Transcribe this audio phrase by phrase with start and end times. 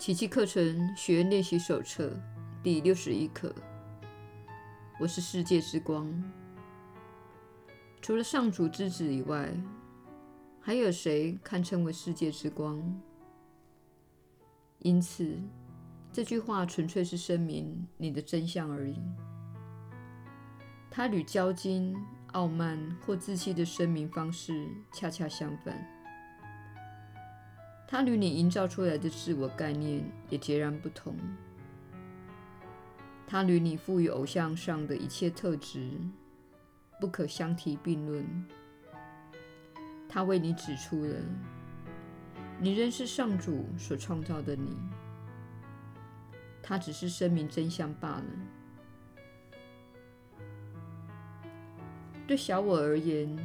[0.00, 2.10] 奇迹课程学练习手册
[2.62, 3.54] 第六十一课。
[4.98, 6.10] 我是世界之光。
[8.00, 9.52] 除了上主之子以外，
[10.58, 12.82] 还有谁堪称为世界之光？
[14.78, 15.38] 因此，
[16.10, 18.96] 这句话纯粹是声明你的真相而已。
[20.90, 21.94] 它与骄矜、
[22.32, 25.99] 傲慢或自欺的声明方式恰恰相反。
[27.92, 31.16] 它与你营造出来的自我概念也截然不同。
[33.26, 35.90] 它与你赋予偶像上的一切特质
[37.00, 38.24] 不可相提并论。
[40.08, 41.16] 它为你指出了，
[42.60, 44.76] 你仍是上主所创造的你。
[46.62, 48.24] 它只是声明真相罢了。
[52.24, 53.36] 对小我而言，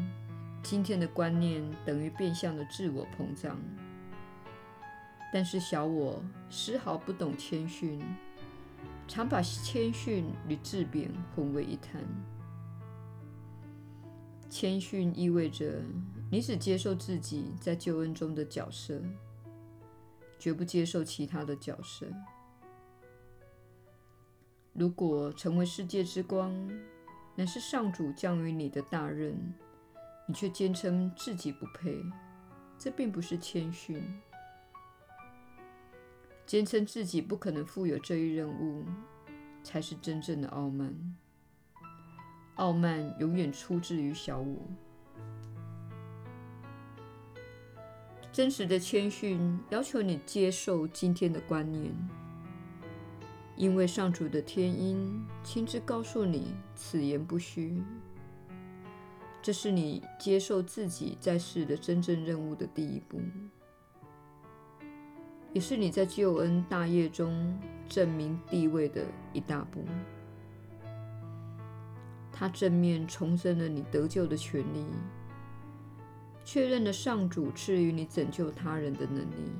[0.62, 3.58] 今天的观念等于变相的自我膨胀。
[5.36, 8.02] 但是小我丝毫不懂谦逊，
[9.06, 12.02] 常把谦逊与自贬混为一谈。
[14.50, 15.82] 谦逊意味着
[16.32, 19.02] 你只接受自己在救恩中的角色，
[20.40, 22.08] 绝不接受其他的角色。
[24.72, 26.56] 如果成为世界之光，
[27.36, 29.38] 乃是上主降于你的大任，
[30.30, 32.02] 你却坚称自己不配，
[32.78, 34.02] 这并不是谦逊。
[36.46, 38.86] 坚称自己不可能负有这一任务，
[39.64, 41.16] 才是真正的傲慢。
[42.56, 44.62] 傲慢永远出自于小我。
[48.32, 51.92] 真实的谦逊要求你接受今天的观念，
[53.56, 57.82] 因为上主的天音亲自告诉你此言不虚。
[59.42, 63.20] 这是你接受自己在世的真正任务的第一步。
[65.56, 69.86] 也是你在救恩大业中证明地位的一大步。
[72.30, 74.86] 它正面重申了你得救的权利，
[76.44, 79.54] 确认了上主赐予你拯救他人的能力。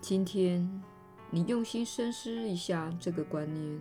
[0.00, 0.82] 今天，
[1.30, 3.80] 你用心深思一下这个观念，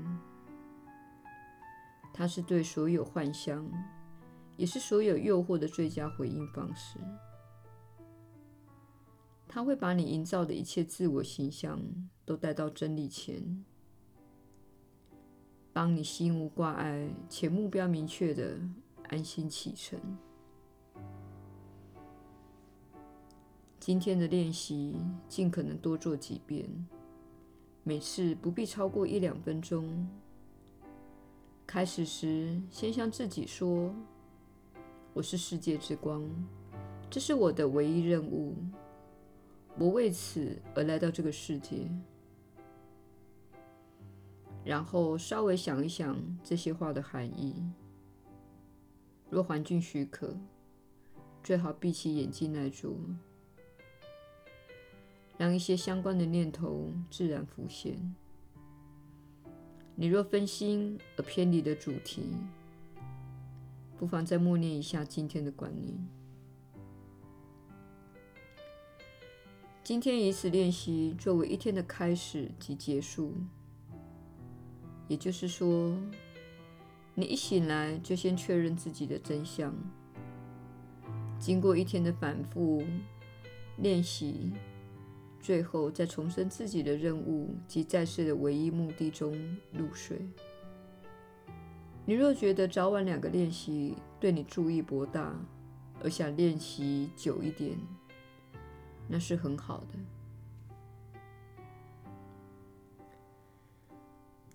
[2.14, 3.68] 它是对所有幻想，
[4.58, 7.00] 也是所有诱惑的最佳回应方式。
[9.52, 11.82] 他会把你营造的一切自我形象
[12.24, 13.66] 都带到真理前，
[15.74, 18.60] 帮你心无挂碍且目标明确地
[19.08, 20.00] 安心启程。
[23.80, 24.96] 今天的练习
[25.28, 26.70] 尽可能多做几遍，
[27.84, 30.08] 每次不必超过一两分钟。
[31.66, 33.92] 开始时，先向自己说
[35.12, 36.24] ：“我是世界之光，
[37.10, 38.56] 这是我的唯一任务。”
[39.80, 41.90] 我为此而来到这个世界，
[44.66, 47.64] 然后稍微想一想这些话的含义。
[49.30, 50.36] 若环境许可，
[51.42, 52.94] 最好闭起眼睛来做，
[55.38, 58.14] 让一些相关的念头自然浮现。
[59.96, 62.24] 你若分心而偏离了主题，
[63.98, 66.19] 不妨再默念一下今天的观念。
[69.90, 73.34] 今天以此练习作为一天的开始及结束，
[75.08, 75.98] 也就是说，
[77.16, 79.74] 你一醒来就先确认自己的真相。
[81.40, 82.84] 经过一天的反复
[83.78, 84.52] 练习，
[85.40, 89.34] 最后再重申自己的任务及在世的唯一目的中
[89.74, 90.22] 入睡。
[92.06, 95.36] 你若觉得早晚两个练习对你助益博大，
[96.04, 97.76] 而想练习久一点，
[99.12, 99.98] 那是很好的。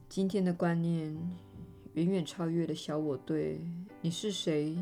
[0.09, 1.13] 今天的观念
[1.95, 3.61] 远远超越了小我对
[4.01, 4.81] 你是谁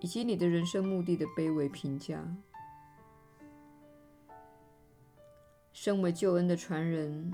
[0.00, 2.26] 以及你的人生目的的卑微评价。
[5.74, 7.30] 身为救恩的传人，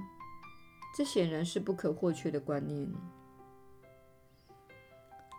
[0.96, 2.93] 这显然是不可或缺的观念。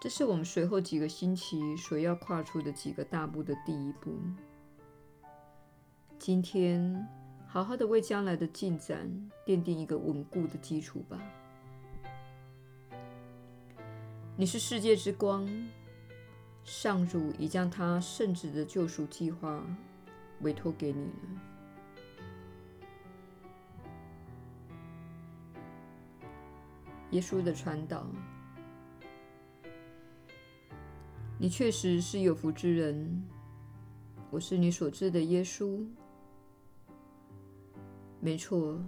[0.01, 4.17] 这是我们随后几个星期所要跨出的几个大步的第一步。
[6.17, 7.07] 今天，
[7.45, 9.07] 好好的为将来的进展
[9.45, 11.21] 奠定一个稳固的基础吧。
[14.35, 15.47] 你是世界之光，
[16.63, 19.63] 上主已将他圣子的救赎计划
[20.41, 21.41] 委托给你了。
[27.11, 28.07] 耶稣的传导，
[31.37, 33.23] 你确实是有福之人。
[34.31, 35.85] 我是你所知的耶稣。
[38.21, 38.79] 没错，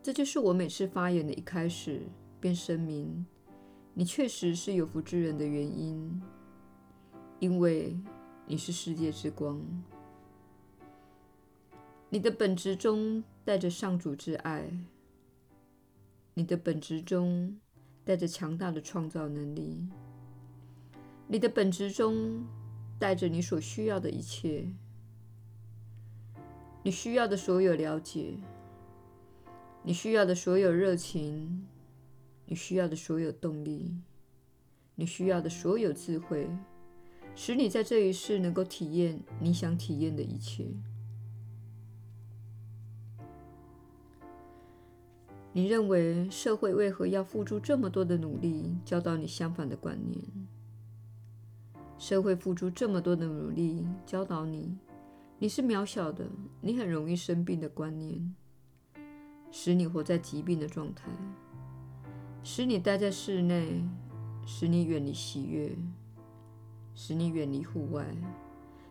[0.00, 2.02] 这就是我每次发言的一开始
[2.40, 3.26] 便声明，
[3.94, 6.22] 你确实是有福之人的原因，
[7.40, 7.98] 因为
[8.46, 9.60] 你是世界之光，
[12.10, 14.70] 你的本质中带着上主之爱，
[16.34, 17.58] 你的本质中
[18.04, 19.88] 带着强大的创造能力，
[21.26, 22.46] 你的本质中
[23.00, 24.68] 带着你所需要的一切。
[26.86, 28.34] 你需要的所有了解，
[29.82, 31.66] 你需要的所有热情，
[32.44, 33.96] 你需要的所有动力，
[34.94, 36.46] 你需要的所有智慧，
[37.34, 40.66] 使你在这一世能够体验你想体验的一切。
[45.54, 50.22] 你认为社会为何要付出这么多的努力教导你相反的观念？
[51.96, 54.76] 社会付出这么多的努力教导你。
[55.38, 56.24] 你是渺小的，
[56.60, 58.34] 你很容易生病的观念，
[59.50, 61.10] 使你活在疾病的状态，
[62.44, 63.84] 使你待在室内，
[64.46, 65.76] 使你远离喜悦，
[66.94, 68.06] 使你远离户外，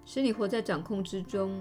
[0.06, 1.58] 使你活在掌控之中。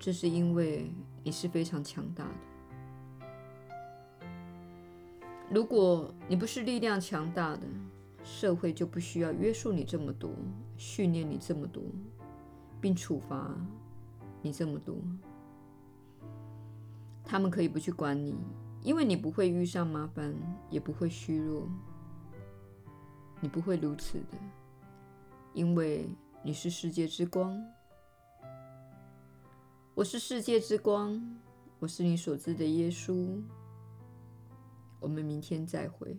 [0.00, 0.90] 这是因为
[1.22, 2.34] 你是非常强大的。
[5.50, 7.62] 如果你不是力量强大的，
[8.24, 10.30] 社会就不需要约束你这么多，
[10.76, 11.82] 训练你这么多。
[12.80, 13.54] 并处罚
[14.42, 14.96] 你这么多，
[17.24, 18.36] 他们可以不去管你，
[18.82, 20.34] 因为你不会遇上麻烦，
[20.70, 21.68] 也不会虚弱。
[23.40, 24.38] 你不会如此的，
[25.54, 26.08] 因为
[26.42, 27.64] 你是世界之光。
[29.94, 31.20] 我是世界之光，
[31.78, 33.40] 我是你所知的耶稣。
[35.00, 36.16] 我们明天再会。